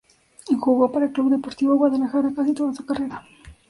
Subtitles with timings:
[0.59, 3.23] Jugó para el Club Deportivo Guadalajara casi toda su carrera.